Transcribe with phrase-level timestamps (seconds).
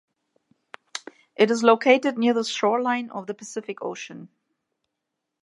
[1.35, 4.29] It is located near the shoreline of the Pacific Ocean.